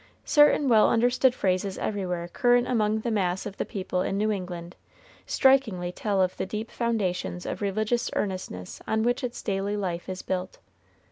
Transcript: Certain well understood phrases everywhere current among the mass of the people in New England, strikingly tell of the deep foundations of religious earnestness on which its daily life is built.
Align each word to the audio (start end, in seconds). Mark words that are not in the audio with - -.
Certain 0.25 0.67
well 0.67 0.89
understood 0.89 1.35
phrases 1.35 1.77
everywhere 1.77 2.27
current 2.27 2.67
among 2.67 3.01
the 3.01 3.11
mass 3.11 3.45
of 3.45 3.57
the 3.57 3.65
people 3.65 4.01
in 4.01 4.17
New 4.17 4.31
England, 4.31 4.75
strikingly 5.27 5.91
tell 5.91 6.23
of 6.23 6.35
the 6.37 6.45
deep 6.47 6.71
foundations 6.71 7.45
of 7.45 7.61
religious 7.61 8.09
earnestness 8.15 8.81
on 8.87 9.03
which 9.03 9.23
its 9.23 9.43
daily 9.43 9.77
life 9.77 10.09
is 10.09 10.23
built. 10.23 10.57